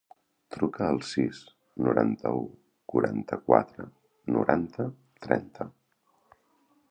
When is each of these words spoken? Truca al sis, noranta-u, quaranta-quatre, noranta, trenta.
Truca 0.53 0.85
al 0.91 0.95
sis, 1.09 1.41
noranta-u, 1.87 2.39
quaranta-quatre, 2.93 3.87
noranta, 4.37 4.87
trenta. 5.27 5.71